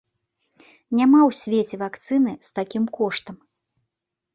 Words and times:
Няма 1.01 1.19
ў 1.29 1.39
свеце 1.41 1.75
вакцыны 1.85 2.33
з 2.51 2.59
такім 2.59 2.83
коштам! 3.01 3.35